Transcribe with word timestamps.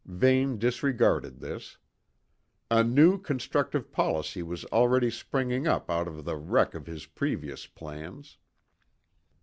Vane 0.07 0.57
disregarded 0.57 1.41
this. 1.41 1.77
A 2.71 2.83
new 2.83 3.19
constructive 3.19 3.91
policy 3.91 4.41
was 4.41 4.65
already 4.73 5.11
springing 5.11 5.67
up 5.67 5.91
out 5.91 6.07
of 6.07 6.25
the 6.25 6.37
wreck 6.37 6.73
of 6.73 6.87
his 6.87 7.05
previous 7.05 7.67
plans. 7.67 8.39